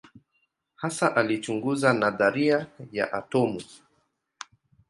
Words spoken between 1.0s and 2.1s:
alichunguza